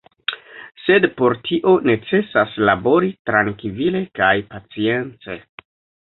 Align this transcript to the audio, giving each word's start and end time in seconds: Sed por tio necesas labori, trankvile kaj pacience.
Sed 0.83 1.03
por 1.17 1.33
tio 1.49 1.73
necesas 1.89 2.55
labori, 2.69 3.11
trankvile 3.31 4.01
kaj 4.21 4.31
pacience. 4.55 5.37